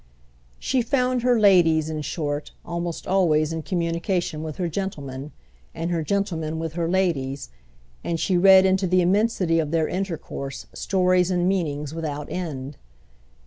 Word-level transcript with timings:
She 0.57 0.81
found 0.81 1.21
her 1.21 1.39
ladies, 1.39 1.87
in 1.87 2.01
short, 2.01 2.53
almost 2.65 3.05
always 3.05 3.53
in 3.53 3.61
communication 3.61 4.41
with 4.41 4.55
her 4.55 4.67
gentlemen, 4.67 5.31
and 5.75 5.91
her 5.91 6.01
gentlemen 6.01 6.57
with 6.57 6.73
her 6.73 6.89
ladies, 6.89 7.49
and 8.03 8.19
she 8.19 8.35
read 8.35 8.65
into 8.65 8.87
the 8.87 9.01
immensity 9.03 9.59
of 9.59 9.69
their 9.69 9.87
intercourse 9.87 10.65
stories 10.73 11.29
and 11.29 11.47
meanings 11.47 11.93
without 11.93 12.31
end. 12.31 12.77